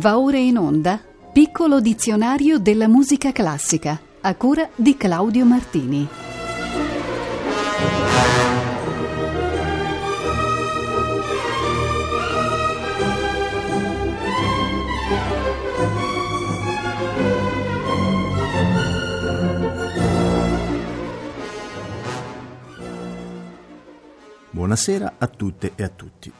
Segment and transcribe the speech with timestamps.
[0.00, 0.98] Va ora in onda
[1.30, 6.08] Piccolo dizionario della musica classica a cura di Claudio Martini.
[24.48, 26.32] Buonasera a tutte e a tutti.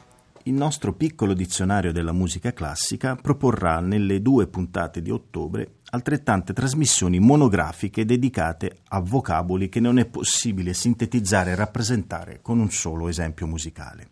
[0.44, 7.18] Il nostro piccolo dizionario della musica classica proporrà nelle due puntate di ottobre altrettante trasmissioni
[7.18, 13.46] monografiche dedicate a vocaboli che non è possibile sintetizzare e rappresentare con un solo esempio
[13.46, 14.08] musicale.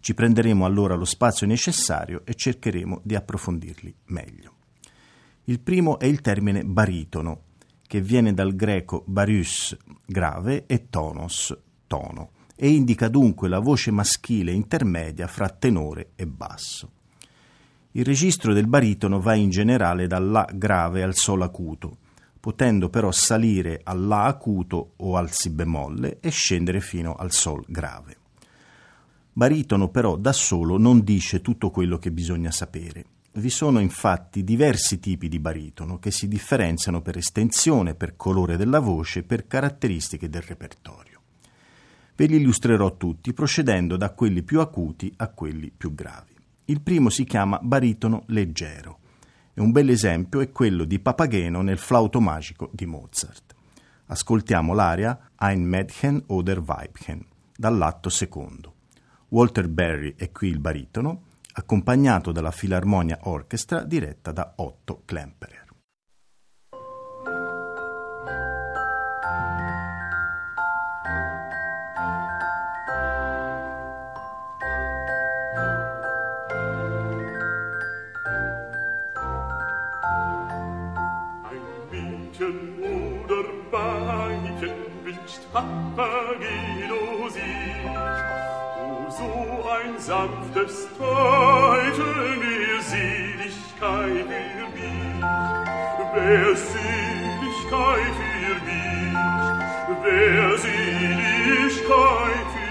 [0.00, 4.52] Ci prenderemo allora lo spazio necessario e cercheremo di approfondirli meglio.
[5.44, 7.44] Il primo è il termine baritono,
[7.86, 9.74] che viene dal greco barius,
[10.04, 16.90] grave, e tonos, tono e indica dunque la voce maschile intermedia fra tenore e basso.
[17.92, 21.98] Il registro del baritono va in generale dal La grave al Sol acuto,
[22.40, 27.64] potendo però salire al La acuto o al Si bemolle e scendere fino al Sol
[27.68, 28.16] grave.
[29.32, 33.04] Baritono però da solo non dice tutto quello che bisogna sapere.
[33.34, 38.80] Vi sono infatti diversi tipi di baritono che si differenziano per estensione, per colore della
[38.80, 41.17] voce, per caratteristiche del repertorio.
[42.18, 46.34] Ve li illustrerò tutti procedendo da quelli più acuti a quelli più gravi.
[46.64, 48.98] Il primo si chiama baritono leggero
[49.54, 53.54] e un bel esempio è quello di Papageno nel flauto magico di Mozart.
[54.06, 57.24] Ascoltiamo l'aria Ein Mädchen oder Weibchen
[57.56, 58.74] dall'atto secondo.
[59.28, 65.67] Walter Berry è qui il baritono, accompagnato dalla Filarmonia Orchestra diretta da Otto Klemperer.
[90.18, 95.22] Sanftes Deuten mir Seligkeit für mich,
[96.14, 99.16] wer Seligkeit für mich,
[100.02, 102.68] wer Seligkeit für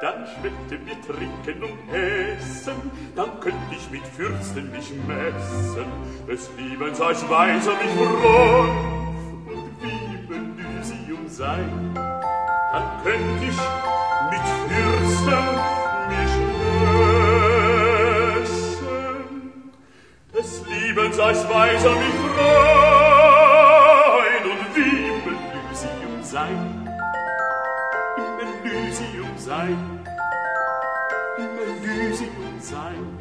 [0.00, 2.78] dann schmeckte wir trinken und essen,
[3.16, 5.86] dann könnt ich mit Fürsten mich messen,
[6.28, 8.66] des Liebens als Weiser mich froh
[9.46, 13.58] und wie Elysium sein, dann könnt ich
[14.30, 15.46] mit Fürsten
[16.08, 16.34] mich
[18.34, 18.82] messen,
[20.32, 23.24] des Liebens als Weiser mich freuen
[24.50, 24.96] und wie
[25.30, 26.88] Elysium sein,
[28.64, 30.04] Elysium sein.
[31.58, 33.18] Elysium sein.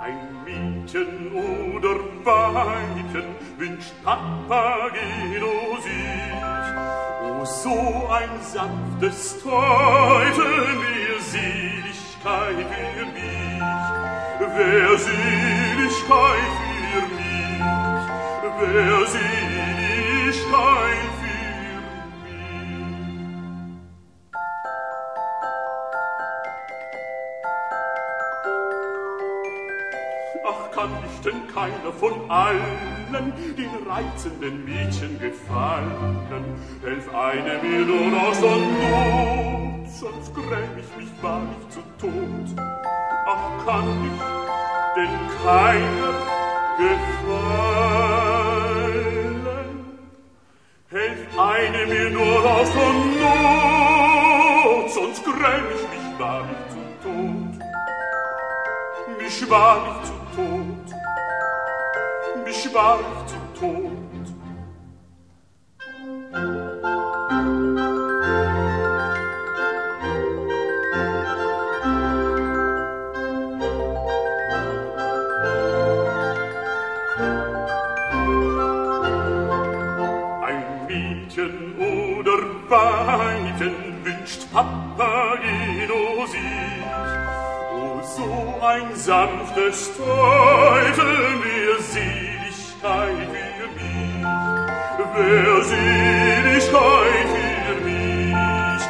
[0.00, 6.30] Ein Mädchen oder Weibchen wünscht Papageno sich,
[7.22, 11.20] O so ein sanftes Teute mir
[12.20, 13.62] Seligkeit für mich,
[14.56, 16.52] wer Seligkeit
[16.92, 17.60] für mich,
[18.60, 20.42] wer Seligkeit
[21.20, 21.80] für
[22.24, 22.40] mich.
[30.44, 36.16] Ach, kann ich denn keiner von allen den reizenden Mädchen gefallen?
[36.82, 42.56] Helf eine mir nur aus der Not, sonst gräm ich mich wahrlich zu Tod.
[43.26, 44.20] Ach, kann ich
[44.96, 45.14] denn
[45.44, 46.14] keiner
[46.78, 47.50] gefallen?
[50.90, 52.92] Helf eine mir nur aus der
[53.22, 57.52] Not, sonst gräm ich mich wahrlich zu Tod.
[59.18, 60.09] Mich wahrlich zu
[62.64, 63.90] mich wahrlich zu Tod.
[80.42, 86.40] Ein Mädchen oder Weibchen wünscht Papageno sich,
[87.72, 92.29] O so ein sanftes Teuten mir
[92.80, 94.24] Seligkeit für mich,
[95.14, 98.82] wer Seligkeit für mich,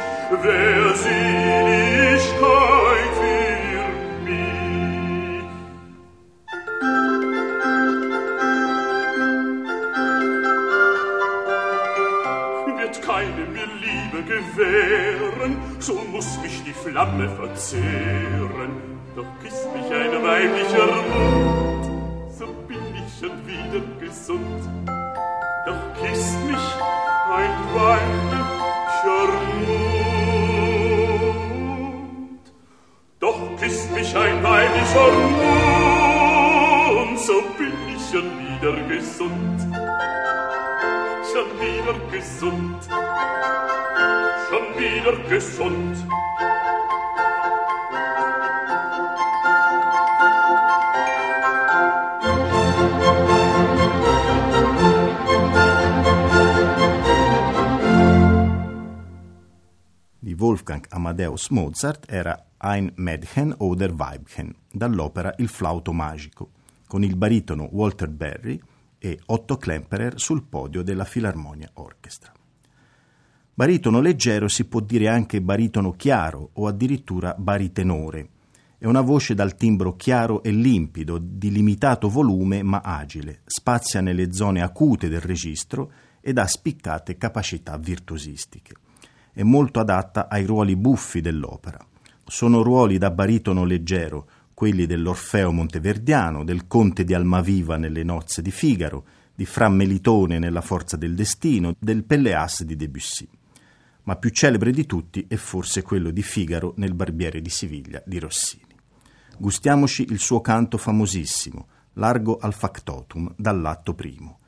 [0.43, 2.31] wer Seligkeit
[3.19, 3.87] für
[4.23, 5.43] mich.
[12.77, 18.71] Wird keine mir Liebe gewähren, so muss mich die Flamme verzehren,
[19.17, 21.70] doch küsst mich ein weiblicher Mund,
[24.11, 24.63] gesund.
[25.65, 26.67] Doch küsst mich
[27.39, 29.27] ein weiblicher
[29.65, 30.81] Mund.
[33.19, 35.11] Doch küsst mich ein weiblicher
[36.97, 39.59] Mund, so bin ich schon wieder gesund.
[41.31, 42.79] Schon wieder gesund.
[44.49, 45.95] Schon wieder gesund.
[60.33, 66.51] Wolfgang Amadeus Mozart era Ein Mädchen oder Weibchen, dall'opera Il flauto magico,
[66.87, 68.59] con il baritono Walter Berry
[68.99, 72.31] e Otto Klemperer sul podio della Filarmonia Orchestra.
[73.53, 78.29] Baritono leggero si può dire anche baritono chiaro o addirittura baritenore.
[78.77, 84.33] È una voce dal timbro chiaro e limpido, di limitato volume ma agile, spazia nelle
[84.33, 85.91] zone acute del registro
[86.21, 88.73] ed ha spiccate capacità virtuosistiche
[89.33, 91.79] è molto adatta ai ruoli buffi dell'opera.
[92.25, 98.51] Sono ruoli da baritono leggero, quelli dell'Orfeo monteverdiano, del Conte di Almaviva nelle nozze di
[98.51, 103.27] Figaro, di Fra Melitone nella Forza del Destino, del Pelleas di Debussy.
[104.03, 108.19] Ma più celebre di tutti è forse quello di Figaro nel Barbiere di Siviglia di
[108.19, 108.75] Rossini.
[109.37, 114.40] Gustiamoci il suo canto famosissimo, Largo al factotum, dall'atto primo.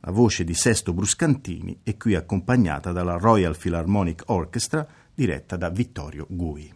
[0.00, 6.26] La voce di Sesto Bruscantini è qui accompagnata dalla Royal Philharmonic Orchestra diretta da Vittorio
[6.28, 6.72] Gui.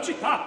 [0.00, 0.46] 去打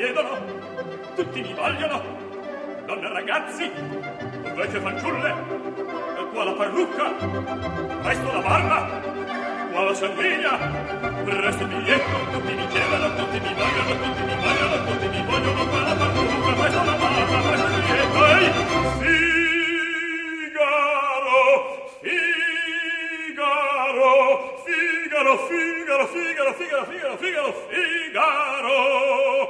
[0.00, 0.32] chiedono
[1.14, 2.00] tutti mi vogliono.
[2.86, 3.70] Donne e ragazzi,
[4.54, 5.34] vecchie fanciulle,
[6.32, 7.12] qua la parrucca,
[8.00, 8.88] presto la barba,
[9.70, 10.56] qua la sanguigna,
[11.22, 15.66] presto il biglietto, tutti mi chiedono, tutti mi vogliono, tutti mi vogliono, tutti mi vogliono,
[15.68, 18.48] qua la parrucca, presto la barba, presto il biglietto, ehi,
[20.40, 20.88] Figaro,
[22.00, 22.88] Figaro,
[24.64, 29.49] Figaro, Figaro, Figaro, Figaro, Figaro, Figaro, Figaro,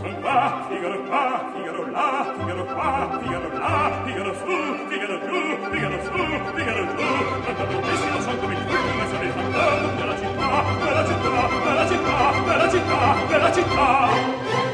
[0.00, 5.40] Son qua, Figaro qua, Figaro là, Figaro qua, Figaro là, Figaro su, Figaro giù,
[5.70, 6.10] Figaro su,
[6.54, 7.44] Figaro giù.
[7.44, 12.40] Tanto bellissimo son come il fulmine, sono il fantasma della città, della città, della città,
[12.46, 14.69] della città, della città.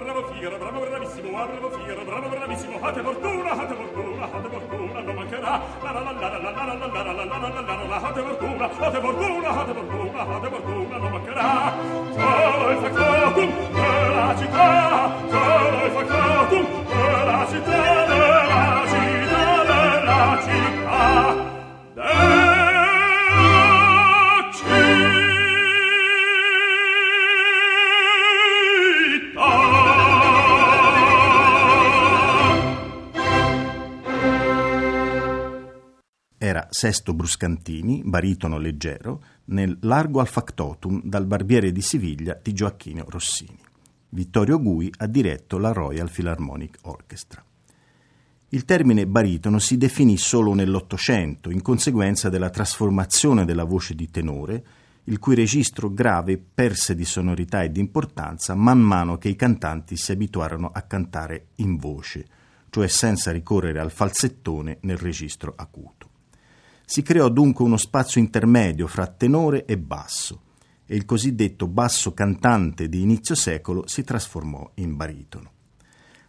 [0.00, 4.48] Ah, bravo Figaro, bravo bravissimo, ah, bravo Figaro, bravo bravissimo, fate fortuna, fate fortuna, fate
[4.48, 5.60] fortuna, non mancherà.
[5.82, 8.00] La la la la la la la la la la la la la la la
[8.00, 11.74] fate fortuna, fate fortuna, fate fortuna, fate fortuna, non mancherà.
[12.16, 18.09] Solo il factotum della città, solo il factotum della città,
[36.80, 43.58] Sesto Bruscantini, baritono leggero, nel Largo al Factotum dal barbiere di Siviglia di Gioacchino Rossini.
[44.08, 47.44] Vittorio Gui ha diretto la Royal Philharmonic Orchestra.
[48.48, 54.64] Il termine baritono si definì solo nell'Ottocento in conseguenza della trasformazione della voce di tenore,
[55.04, 59.98] il cui registro grave perse di sonorità e di importanza man mano che i cantanti
[59.98, 62.26] si abituarono a cantare in voce,
[62.70, 66.09] cioè senza ricorrere al falsettone nel registro acuto.
[66.90, 70.40] Si creò dunque uno spazio intermedio fra tenore e basso
[70.84, 75.52] e il cosiddetto basso cantante di inizio secolo si trasformò in baritono.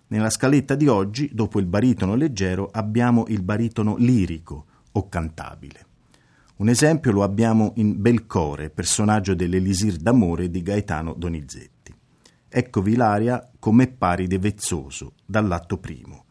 [0.10, 5.86] Nella scaletta di oggi, dopo il baritono leggero, abbiamo il baritono lirico o cantabile.
[6.58, 11.91] Un esempio lo abbiamo in Belcore, personaggio dell'Elisir d'amore di Gaetano Donizetti.
[12.48, 16.25] Eccovi l'aria come paride vezzoso, dall'atto primo.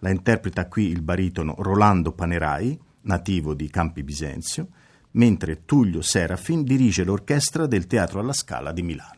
[0.00, 4.68] La interpreta qui il baritono Rolando Panerai, nativo di Campi Bisenzio,
[5.12, 9.15] mentre Tullio Serafin dirige l'orchestra del Teatro alla Scala di Milano.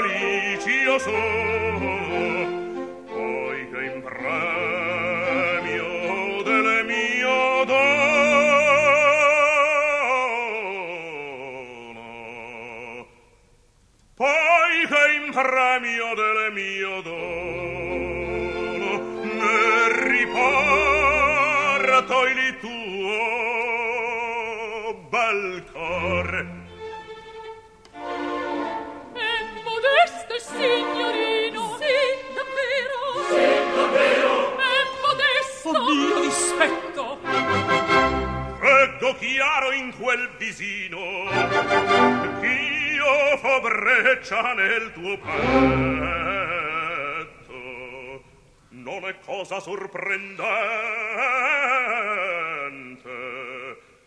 [0.00, 2.67] felici io sono
[43.60, 45.48] breccia nel tuo petto.
[48.70, 50.56] Non è cosa sorprendente.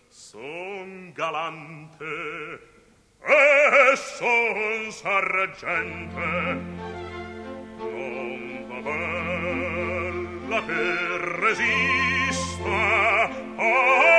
[0.07, 2.59] Son galante
[3.23, 6.59] e son sargente.
[7.77, 14.10] Non va bella che resista alla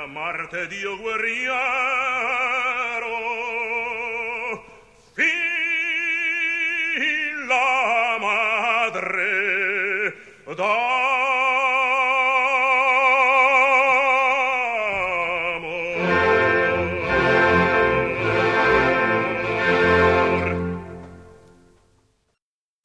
[0.00, 1.48] C'è de amarte Dio guerriero
[5.12, 5.26] fin
[7.46, 10.14] la madre
[10.46, 10.80] d'amor.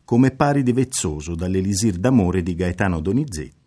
[0.04, 3.65] come Paride Vezzoso dall'Elisir d'amore di Gaetano Donizetti,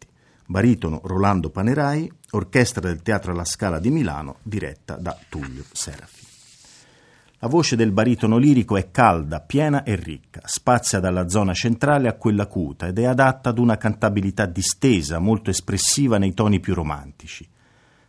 [0.51, 6.25] baritono Rolando Panerai, orchestra del Teatro alla Scala di Milano, diretta da Tullio Serafi.
[7.41, 12.15] La voce del baritono lirico è calda, piena e ricca, spazia dalla zona centrale a
[12.15, 17.47] quella acuta ed è adatta ad una cantabilità distesa, molto espressiva nei toni più romantici.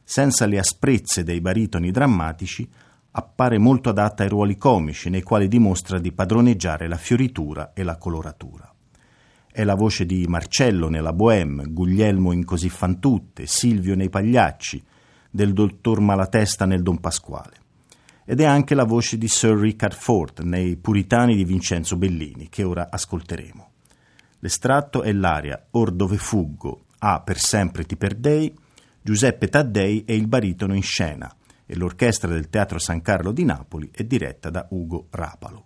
[0.02, 2.68] Senza le asprezze dei baritoni drammatici,
[3.12, 7.98] appare molto adatta ai ruoli comici nei quali dimostra di padroneggiare la fioritura e la
[7.98, 8.74] coloratura.
[9.60, 14.82] È la voce di Marcello nella Bohème, Guglielmo in Così fan tutte, Silvio nei Pagliacci,
[15.30, 17.58] del dottor Malatesta nel Don Pasquale.
[18.24, 22.64] Ed è anche la voce di Sir Richard Ford nei Puritani di Vincenzo Bellini, che
[22.64, 23.70] ora ascolteremo.
[24.40, 28.58] L'estratto è l'aria Or dove fuggo, A per sempre ti perdei,
[29.02, 31.30] Giuseppe Taddei è il baritono in scena
[31.66, 35.66] e l'orchestra del Teatro San Carlo di Napoli è diretta da Ugo Rapalo.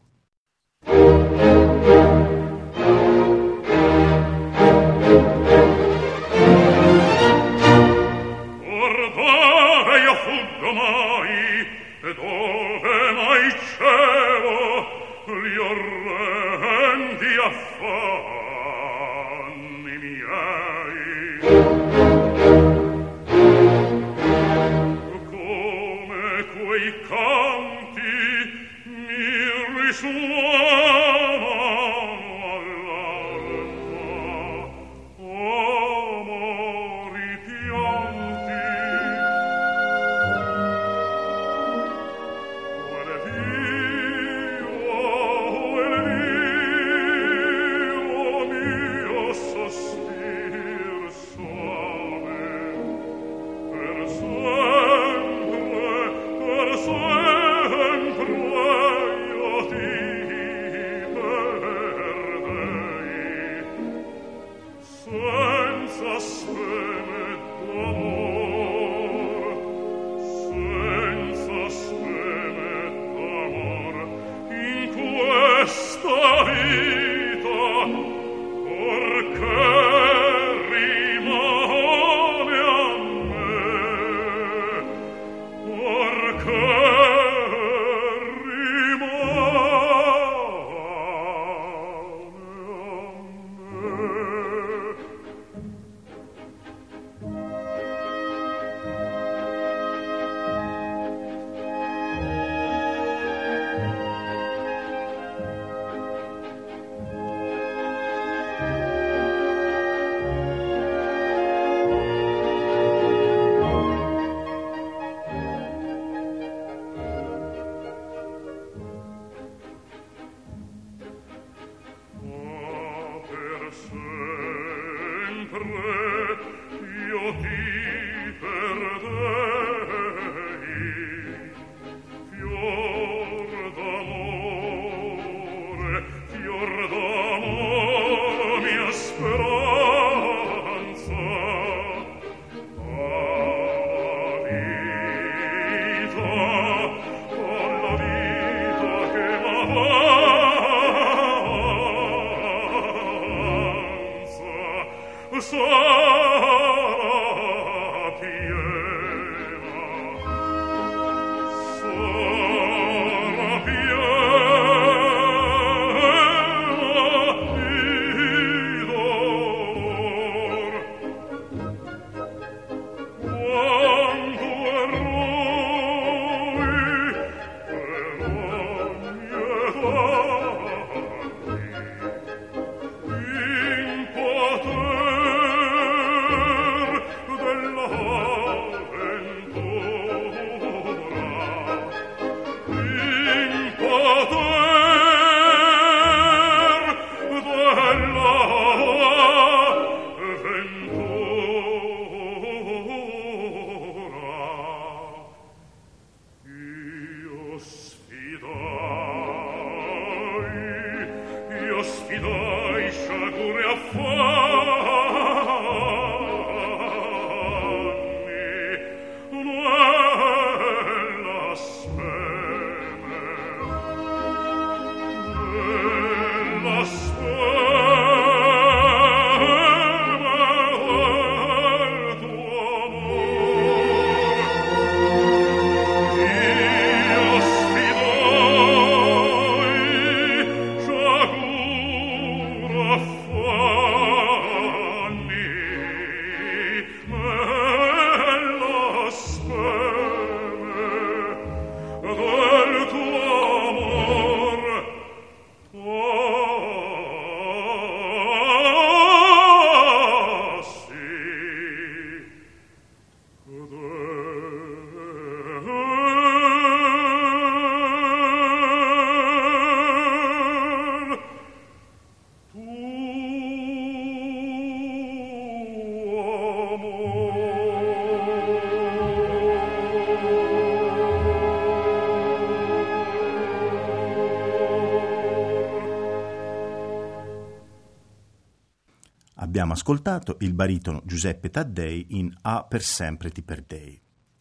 [289.64, 293.98] Abbiamo ascoltato il baritono Giuseppe Taddei in A per sempre ti perdei,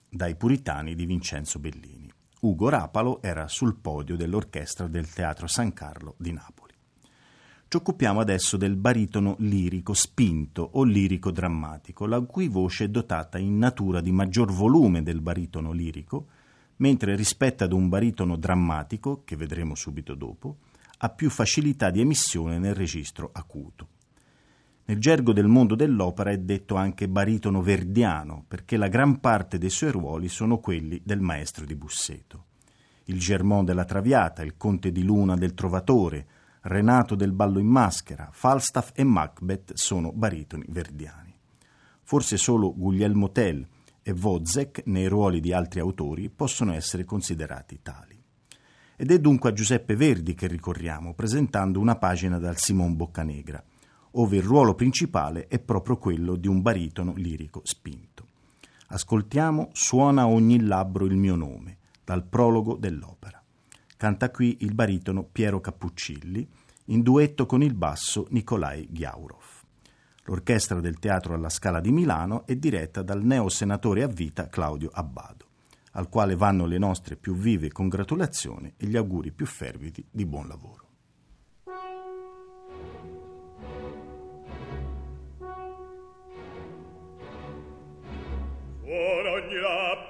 [0.09, 2.13] dai Puritani di Vincenzo Bellini.
[2.41, 6.73] Ugo Rapalo era sul podio dell'orchestra del Teatro San Carlo di Napoli.
[7.69, 13.39] Ci occupiamo adesso del baritono lirico spinto o lirico drammatico, la cui voce è dotata
[13.39, 16.27] in natura di maggior volume del baritono lirico,
[16.79, 20.57] mentre rispetto ad un baritono drammatico, che vedremo subito dopo,
[20.99, 23.92] ha più facilità di emissione nel registro acuto.
[24.85, 29.71] Nel gergo del mondo dell'opera è detto anche baritono verdiano, perché la gran parte dei
[29.71, 32.47] suoi ruoli sono quelli del maestro di Busseto.
[33.05, 36.27] Il Germont della Traviata, il Conte di Luna del Trovatore,
[36.63, 41.35] Renato del Ballo in Maschera, Falstaff e Macbeth sono baritoni verdiani.
[42.03, 43.67] Forse solo Guglielmo Tell
[44.03, 48.21] e Wozzeck, nei ruoli di altri autori, possono essere considerati tali.
[48.97, 53.63] Ed è dunque a Giuseppe Verdi che ricorriamo, presentando una pagina dal Simon Boccanegra,
[54.13, 58.27] ove il ruolo principale è proprio quello di un baritono lirico spinto.
[58.89, 63.43] Ascoltiamo Suona ogni labbro il mio nome, dal prologo dell'opera.
[63.97, 66.47] Canta qui il baritono Piero Cappuccilli,
[66.87, 69.61] in duetto con il basso Nikolai Ghiaurov.
[70.25, 74.91] L'orchestra del Teatro alla Scala di Milano è diretta dal neo senatore a vita Claudio
[74.93, 75.47] Abbado,
[75.93, 80.49] al quale vanno le nostre più vive congratulazioni e gli auguri più fervidi di buon
[80.49, 80.82] lavoro.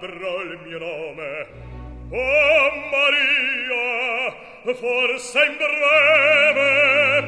[0.03, 1.47] apro il mio nome.
[2.11, 4.35] Oh Maria
[4.75, 7.23] forse in breve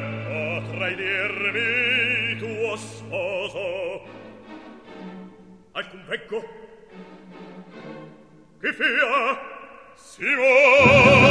[0.67, 4.03] potrai dirmi tuo sposo.
[5.71, 6.43] Alcun pecco
[8.59, 9.39] che fia
[9.95, 11.24] Simone!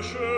[0.00, 0.37] sure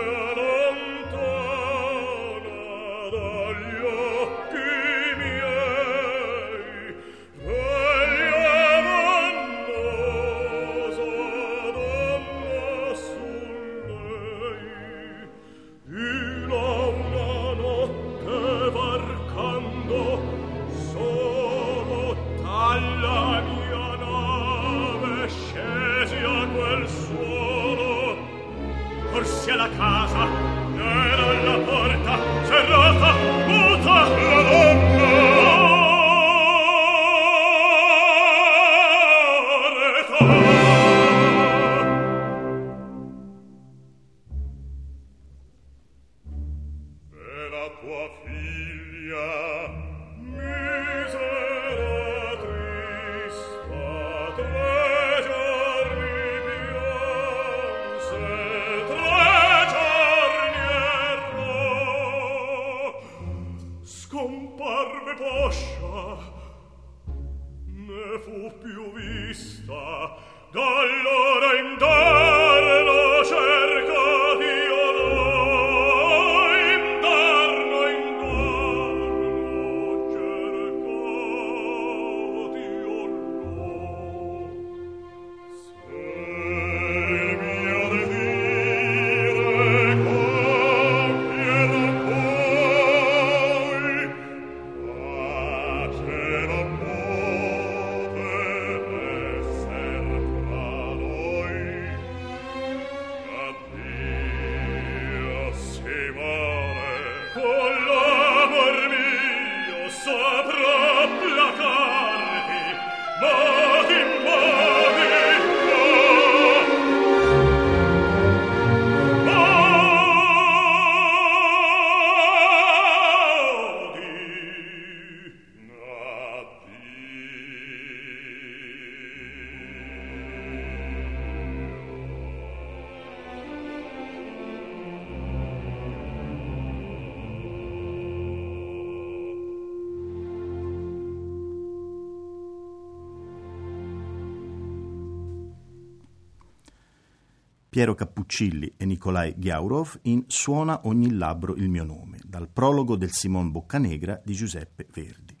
[147.81, 153.09] Piero Cappuccilli e Nikolai Ghiaurov in Suona ogni labbro il mio nome, dal prologo del
[153.11, 155.35] Simon Boccanegra di Giuseppe Verdi.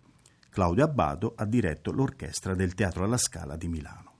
[0.49, 4.13] Claudio Abbado ha diretto l'orchestra del Teatro alla Scala di Milano.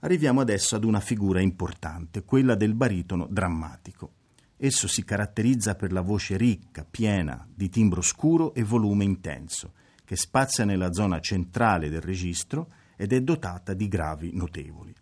[0.00, 4.10] Arriviamo adesso ad una figura importante, quella del baritono drammatico.
[4.56, 9.74] Esso si caratterizza per la voce ricca, piena, di timbro scuro e volume intenso,
[10.04, 14.92] che spazia nella zona centrale del registro ed è dotata di gravi notevoli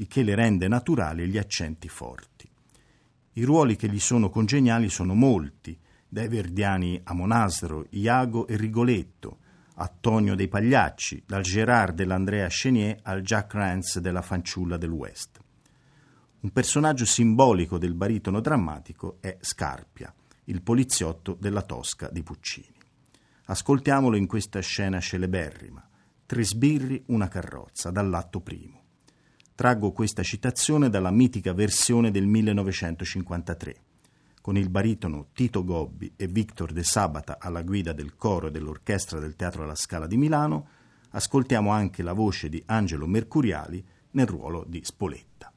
[0.00, 2.48] il che le rende naturali gli accenti forti.
[3.34, 9.38] I ruoli che gli sono congeniali sono molti, dai Verdiani a Monastro, Iago e Rigoletto,
[9.74, 15.40] a Tonio dei Pagliacci, dal Gérard dell'Andrea Chenier al Jack Rance della fanciulla del West.
[16.40, 20.12] Un personaggio simbolico del baritono drammatico è Scarpia,
[20.44, 22.76] il poliziotto della Tosca di Puccini.
[23.46, 25.86] Ascoltiamolo in questa scena celeberrima.
[26.26, 28.77] Tre sbirri, una carrozza, dall'atto primo.
[29.58, 33.76] Traggo questa citazione dalla mitica versione del 1953,
[34.40, 39.18] con il baritono Tito Gobbi e Victor De Sabata alla guida del coro e dell'orchestra
[39.18, 40.68] del Teatro alla Scala di Milano,
[41.10, 45.47] ascoltiamo anche la voce di Angelo Mercuriali nel ruolo di Spoletta.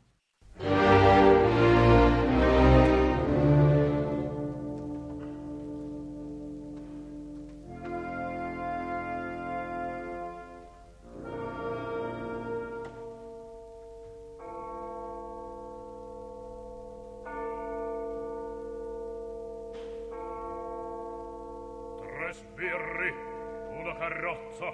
[24.01, 24.73] carrozza.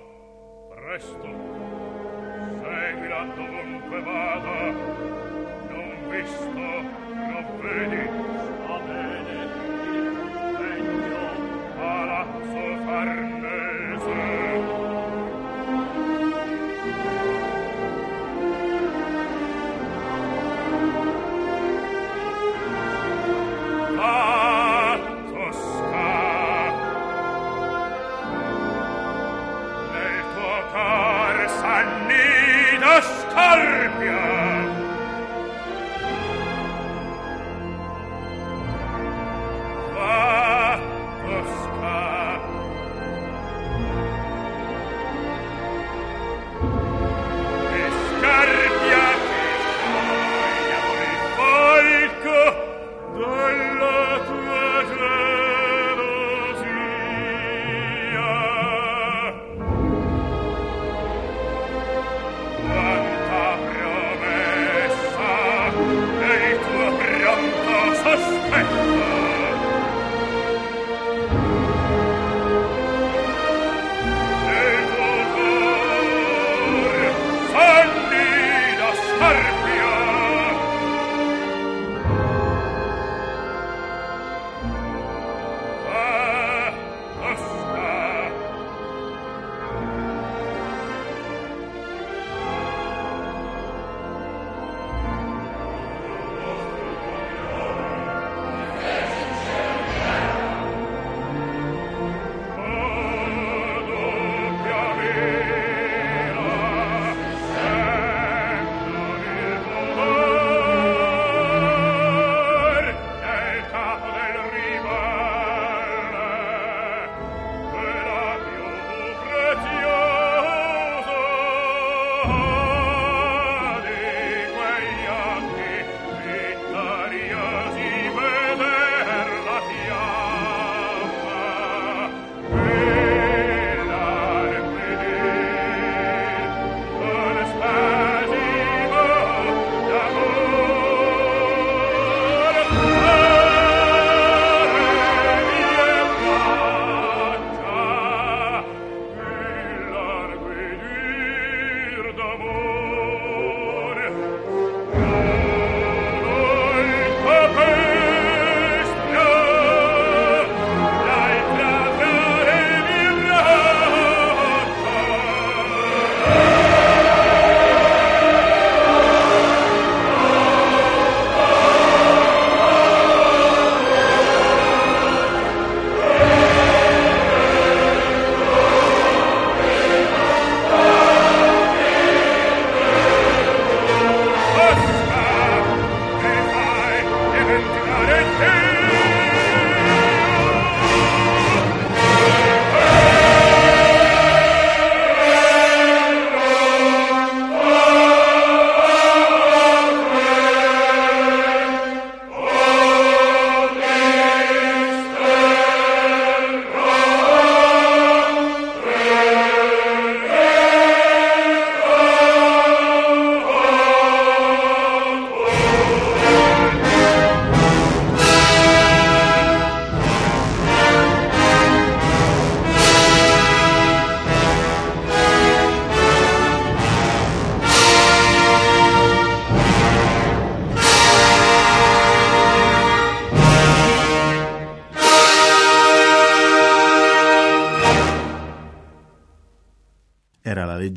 [0.69, 1.27] Presto.
[2.61, 4.71] Seguila dovunque vada.
[5.69, 6.67] Non visto
[7.27, 9.35] provvedi sta bene.
[9.83, 11.23] Il convegno
[11.75, 14.76] palazzo farnese.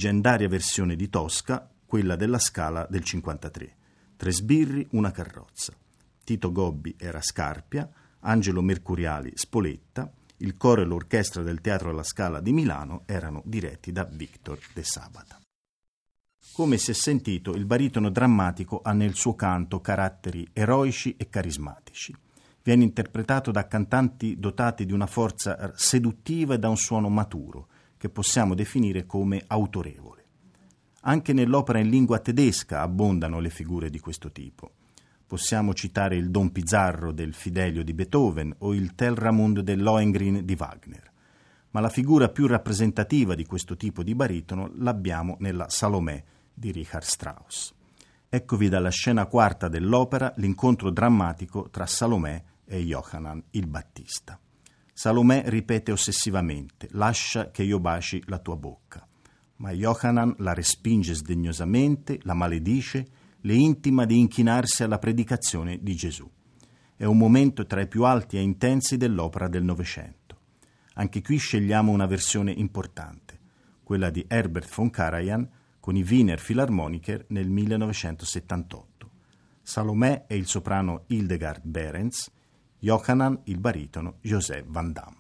[0.00, 3.76] Leggendaria versione di Tosca, quella della Scala del 53.
[4.16, 5.74] Tre sbirri, una carrozza.
[6.24, 7.86] Tito Gobbi era Scarpia,
[8.20, 13.92] Angelo Mercuriali Spoletta, il coro e l'orchestra del Teatro alla Scala di Milano erano diretti
[13.92, 15.38] da Victor De Sabata.
[16.54, 22.16] Come si è sentito, il baritono drammatico ha nel suo canto caratteri eroici e carismatici.
[22.62, 27.68] Viene interpretato da cantanti dotati di una forza seduttiva e da un suono maturo,
[28.00, 30.24] che possiamo definire come autorevole.
[31.02, 34.70] Anche nell'opera in lingua tedesca abbondano le figure di questo tipo.
[35.26, 40.56] Possiamo citare il Don Pizzarro del Fidelio di Beethoven o il Telramund del Lohengrin di
[40.58, 41.12] Wagner.
[41.72, 46.24] Ma la figura più rappresentativa di questo tipo di baritono l'abbiamo nella Salomè
[46.54, 47.74] di Richard Strauss.
[48.30, 54.40] Eccovi dalla scena quarta dell'opera l'incontro drammatico tra Salomè e Johanan il Battista.
[55.00, 59.08] Salomè ripete ossessivamente, lascia che io baci la tua bocca.
[59.56, 63.06] Ma Yohanan la respinge sdegnosamente, la maledice,
[63.40, 66.30] le intima di inchinarsi alla predicazione di Gesù.
[66.94, 70.36] È un momento tra i più alti e intensi dell'opera del Novecento.
[70.96, 73.38] Anche qui scegliamo una versione importante,
[73.82, 75.48] quella di Herbert von Karajan
[75.80, 79.10] con i Wiener Philharmoniker nel 1978.
[79.62, 82.30] Salomè e il soprano Hildegard Behrens,
[82.80, 85.19] Johanan il baritono José Van Damme.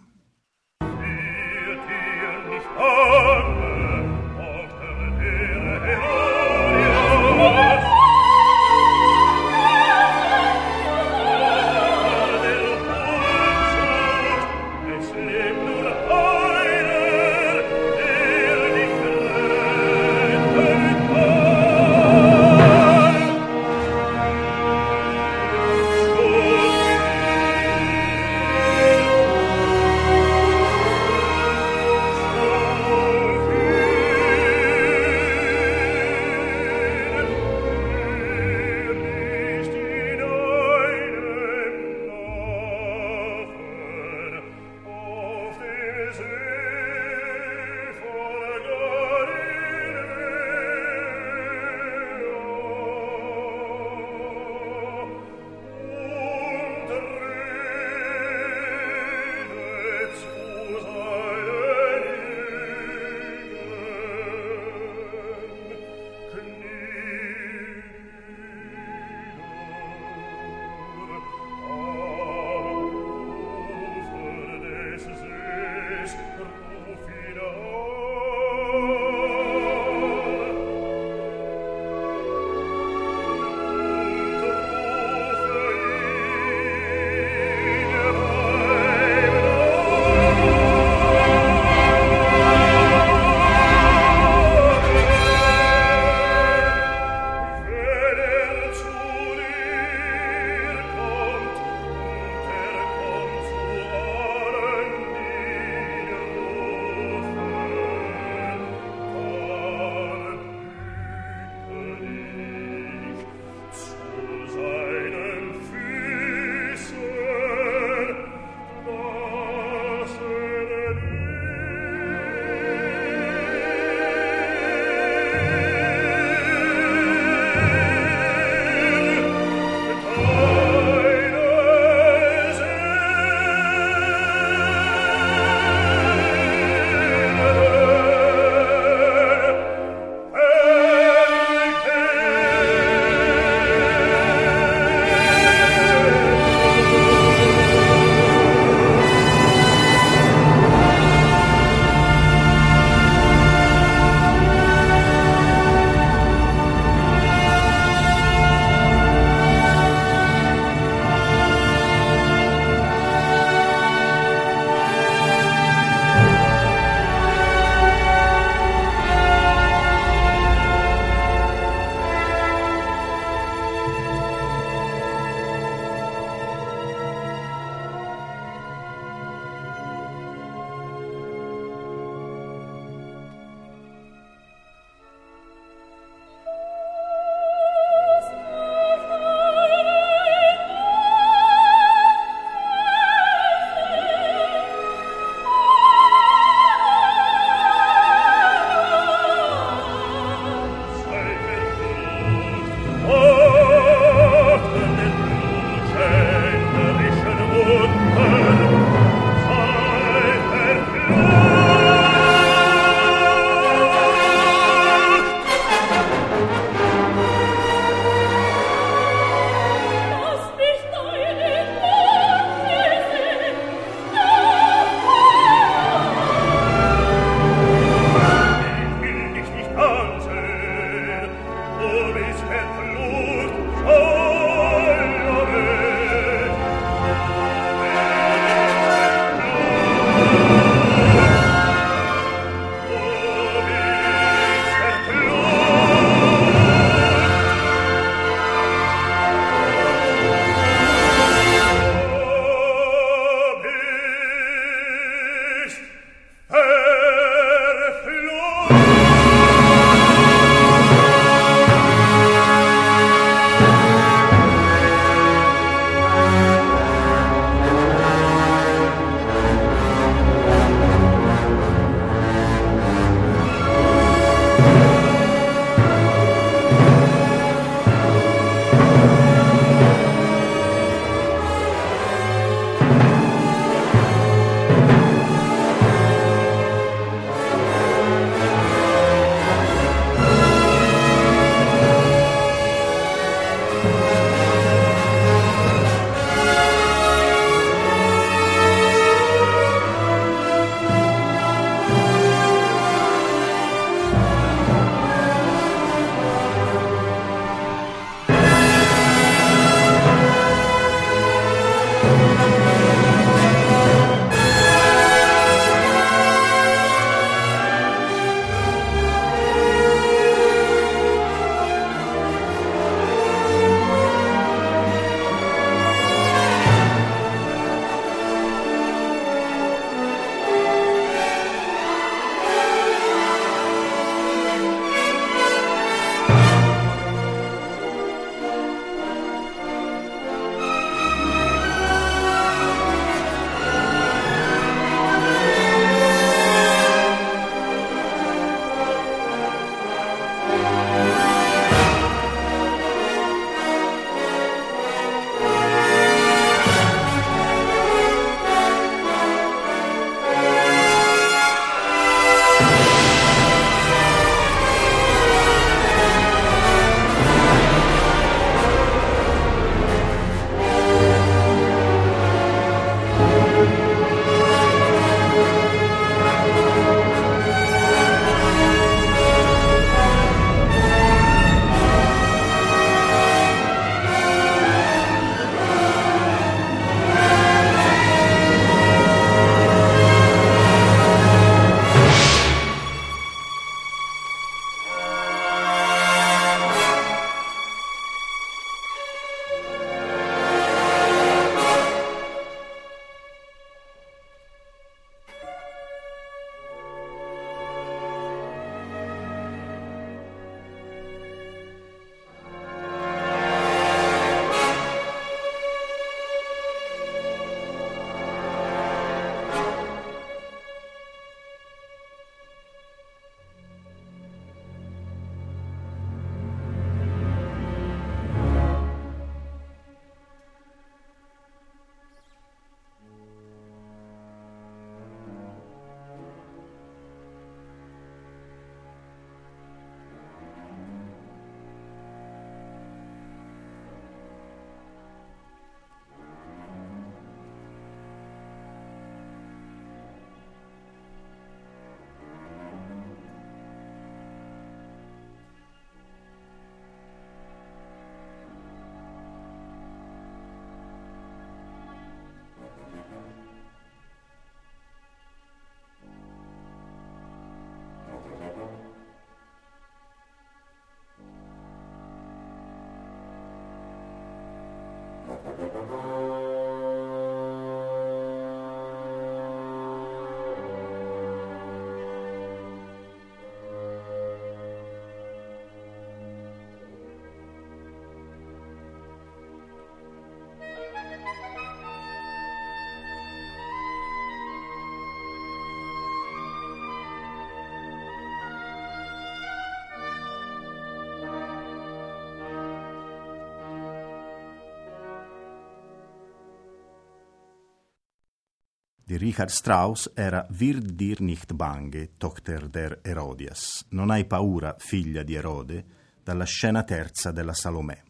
[509.10, 513.84] Di Richard Strauss era Wir dir nicht bange, Tochter der Herodias.
[513.88, 515.84] Non hai paura, figlia di Erode,
[516.22, 518.00] dalla scena terza della Salomè.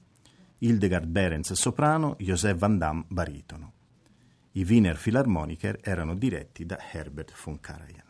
[0.58, 3.72] Hildegard Behrens soprano, Joseph Van Damme baritono.
[4.52, 8.04] I Wiener Philharmoniker erano diretti da Herbert von Karajan.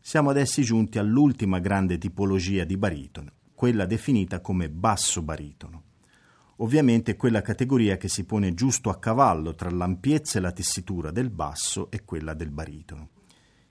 [0.00, 5.65] Siamo adesso giunti all'ultima grande tipologia di baritono, quella definita come basso baritono
[6.56, 11.30] ovviamente quella categoria che si pone giusto a cavallo tra l'ampiezza e la tessitura del
[11.30, 13.10] basso e quella del baritono.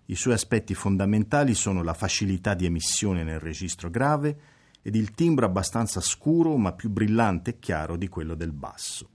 [0.08, 4.40] I suoi aspetti fondamentali sono la facilità di emissione nel registro grave
[4.84, 9.10] ed il timbro abbastanza scuro ma più brillante e chiaro di quello del basso.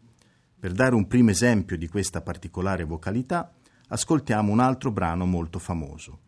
[0.59, 3.55] Per dare un primo esempio di questa particolare vocalità,
[3.87, 6.19] ascoltiamo un altro brano molto famoso.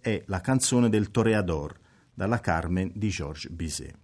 [0.00, 1.76] È la canzone del Toreador,
[2.14, 4.03] dalla Carmen di Georges Bizet.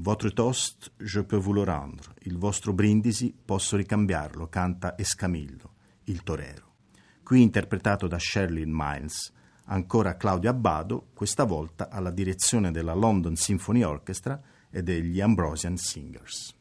[0.00, 2.14] Votre toast, je peux vous le rendre.
[2.22, 5.72] Il vostro brindisi posso ricambiarlo, canta Escamillo,
[6.04, 6.74] il torero.
[7.24, 9.32] Qui interpretato da Sherlyn Miles,
[9.64, 14.40] ancora Claudio Abbado, questa volta alla direzione della London Symphony Orchestra
[14.70, 16.54] e degli Ambrosian Singers.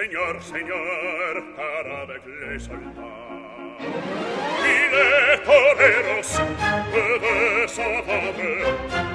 [0.00, 3.04] Señor, Señor, para verle soldar.
[4.62, 5.06] Mille
[5.44, 6.30] toreros,
[6.94, 7.06] de
[7.68, 8.50] s'entendre,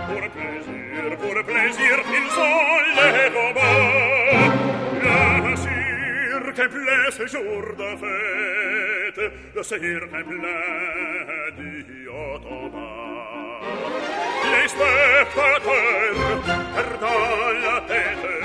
[0.07, 4.53] pour plaisir, pour plaisir, ils ont les robots.
[5.01, 9.21] Bien sûr qu'est plein ce jour de fête,
[9.55, 12.85] le Seigneur est plein d'iotomas.
[14.51, 16.41] Les spectateurs
[16.75, 18.44] perdant la tête,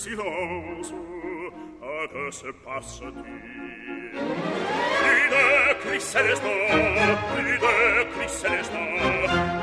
[0.00, 0.94] silence
[1.82, 3.12] à que se passe-t-il
[5.00, 5.46] Plus de
[5.82, 7.74] cris célestins, plus de
[8.12, 8.94] cris célestins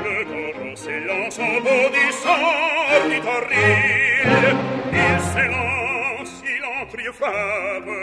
[0.04, 2.44] Le corbeau s'élance en bondissant
[4.92, 7.98] Il s'élance, il en triomphable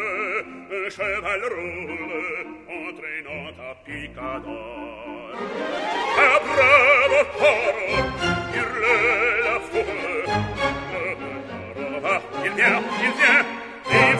[0.77, 2.47] Un cheval roule,
[2.79, 5.31] entraînant à picador.
[6.25, 8.14] Un brave taureau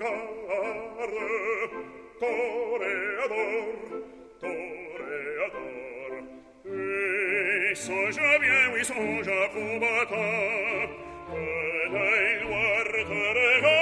[0.00, 1.28] gare
[2.20, 3.74] toreador
[4.40, 6.12] toreador
[6.66, 10.22] et songe bien oui songe à combattre
[11.30, 11.44] que
[11.92, 12.08] la
[12.40, 13.75] gloire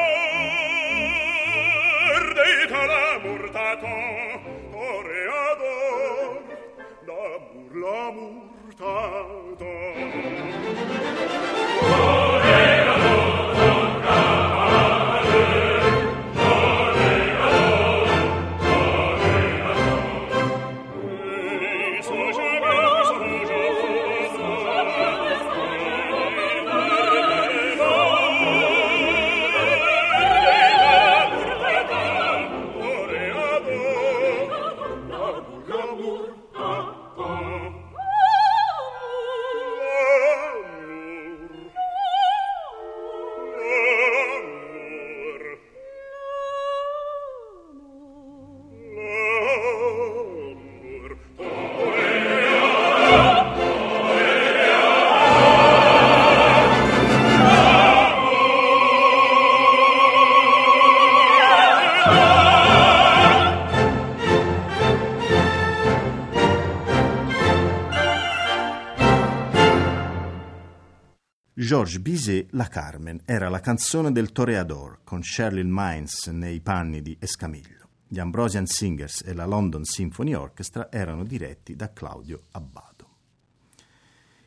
[71.84, 77.14] Georges Bizet, La Carmen, era la canzone del Toreador, con Sheryl Mines nei panni di
[77.20, 77.88] Escamillo.
[78.08, 83.08] Gli Ambrosian Singers e la London Symphony Orchestra erano diretti da Claudio Abbado.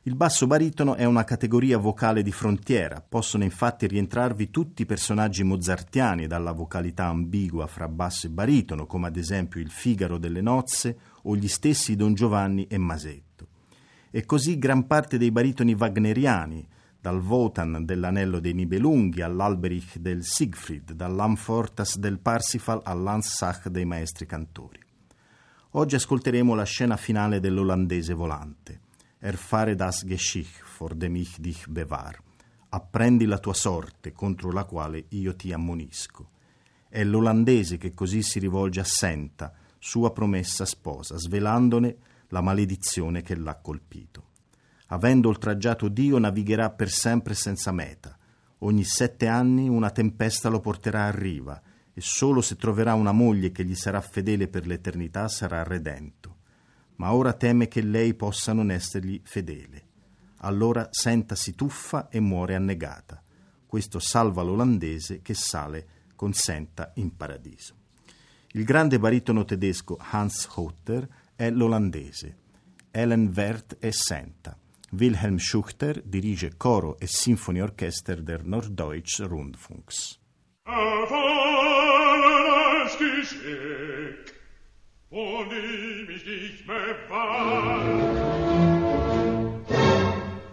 [0.03, 5.43] Il basso baritono è una categoria vocale di frontiera, possono infatti rientrarvi tutti i personaggi
[5.43, 10.97] mozartiani dalla vocalità ambigua fra basso e baritono, come ad esempio il Figaro delle nozze
[11.23, 13.47] o gli stessi Don Giovanni e Masetto.
[14.09, 16.67] E così gran parte dei baritoni wagneriani,
[16.99, 24.79] dal Wotan dell'Anello dei Nibelunghi all'Alberich del Siegfried, dall'Amfortas del Parsifal all'Ansach dei maestri cantori.
[25.71, 28.79] Oggi ascolteremo la scena finale dell'olandese volante.
[29.19, 32.15] Erfare das Geschicht, vor dem ich dich bewahr.
[32.69, 36.29] Apprendi la tua sorte contro la quale io ti ammonisco.
[36.89, 41.97] È l'olandese che così si rivolge a Senta, sua promessa sposa, svelandone
[42.29, 44.26] la maledizione che l'ha colpito.
[44.87, 48.17] Avendo oltraggiato Dio, navigherà per sempre senza meta.
[48.59, 51.61] Ogni sette anni una tempesta lo porterà a riva,
[51.93, 56.35] e solo se troverà una moglie che gli sarà fedele per l'eternità sarà redento
[56.97, 59.85] ma ora teme che lei possa non essergli fedele.
[60.41, 63.21] Allora Senta si tuffa e muore annegata.
[63.65, 67.75] Questo salva l'olandese che sale con Senta in paradiso.
[68.51, 72.45] Il grande baritono tedesco Hans Hotter è l'olandese.
[72.91, 74.57] Ellen Werth è Senta.
[74.91, 80.19] Wilhelm Schuchter dirige coro e Sinfonieorchester der Norddeutsche Rundfunks.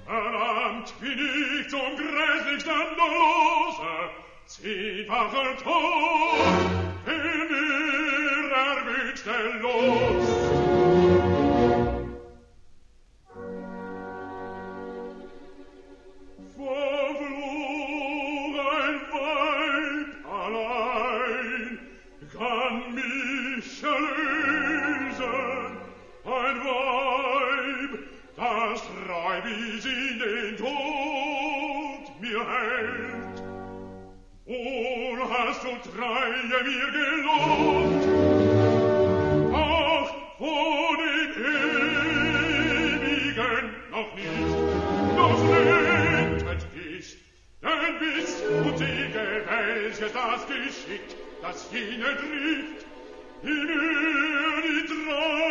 [0.07, 3.95] Verwandt bin ich zum gräßlichsten Lose,
[4.47, 6.75] zehnfacher Tod,
[7.07, 10.24] in ihr erwünschte Los.
[26.75, 27.99] bleib,
[28.37, 33.43] dann schreib ich in den Tod, mir Held.
[34.47, 34.51] O,
[35.31, 38.05] hast du Treue mir gelobt,
[39.55, 41.33] ach, vor dem
[43.05, 44.55] Ewigen noch nicht,
[45.17, 47.09] noch rettet dich,
[47.63, 51.09] denn bist du Siegel, welches das Geschick,
[51.41, 52.81] das jene trifft,
[53.43, 55.44] in mir die Treue,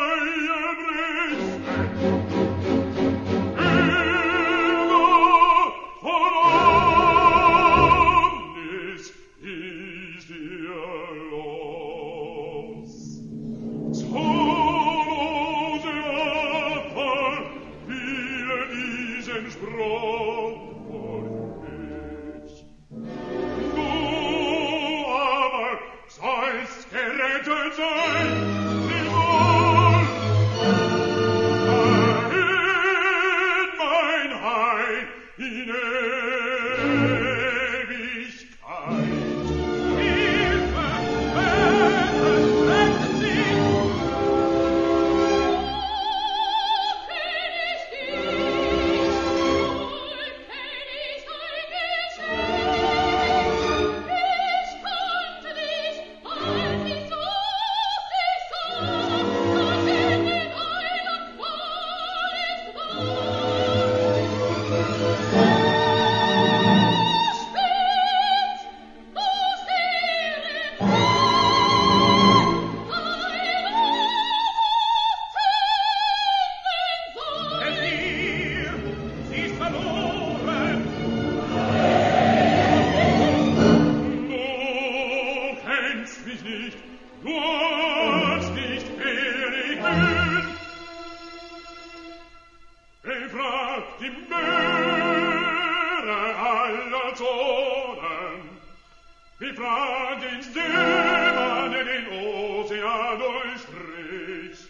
[99.64, 104.68] vagens dämonen in Ocean euch rechts.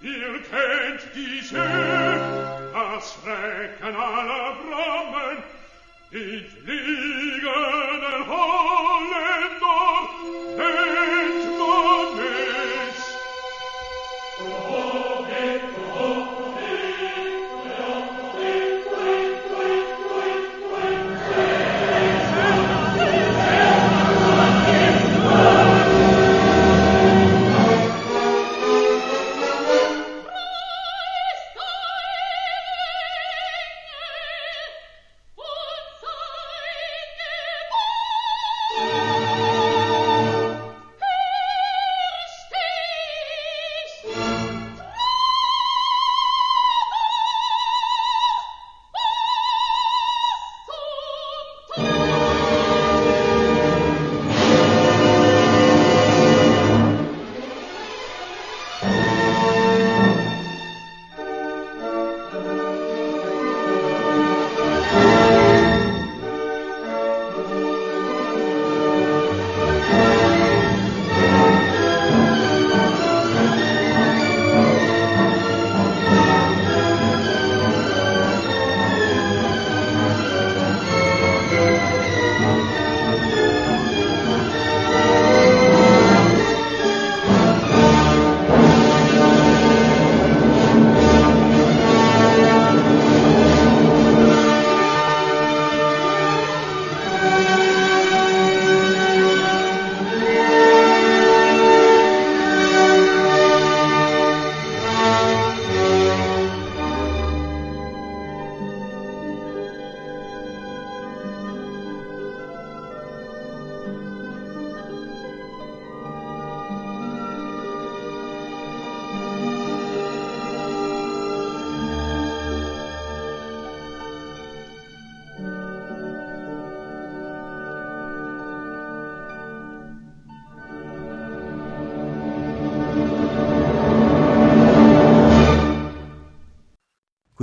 [0.00, 1.56] Ihr kennt die See,
[2.74, 5.38] das Schrecken aller Brommen,
[6.12, 8.57] die fliegenden Häuser,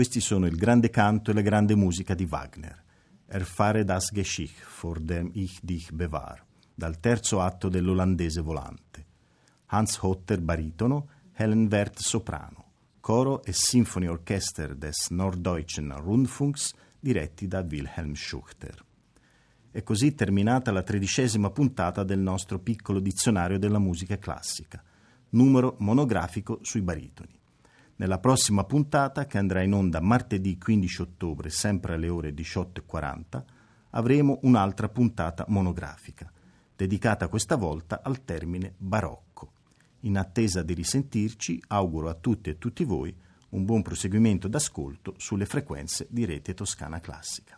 [0.05, 2.79] Questi sono il grande canto e la grande musica di Wagner.
[3.25, 6.45] Erfahre das Geschicht, vor dem ich dich bewahr,
[6.75, 9.03] dal terzo atto dell'olandese volante.
[9.65, 12.65] Hans Hotter baritono, Helen Werth soprano,
[12.99, 18.85] coro e Symphony Orchester des Norddeutschen Rundfunks diretti da Wilhelm Schuchter.
[19.71, 24.83] È così terminata la tredicesima puntata del nostro piccolo dizionario della musica classica,
[25.29, 27.34] numero monografico sui baritoni.
[27.97, 33.43] Nella prossima puntata, che andrà in onda martedì 15 ottobre, sempre alle ore 18.40,
[33.91, 36.29] avremo un'altra puntata monografica,
[36.75, 39.51] dedicata questa volta al termine barocco.
[40.01, 43.15] In attesa di risentirci, auguro a tutti e tutti voi
[43.49, 47.57] un buon proseguimento d'ascolto sulle frequenze di Rete Toscana Classica.